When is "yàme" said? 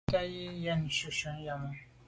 1.45-1.71